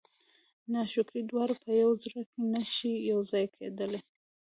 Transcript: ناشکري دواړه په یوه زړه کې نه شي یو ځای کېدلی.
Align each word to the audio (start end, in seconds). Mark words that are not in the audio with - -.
ناشکري 0.73 1.21
دواړه 1.29 1.55
په 1.63 1.69
یوه 1.81 1.95
زړه 2.03 2.21
کې 2.29 2.39
نه 2.53 2.63
شي 2.73 2.93
یو 3.11 3.19
ځای 3.31 3.45
کېدلی. 3.55 3.99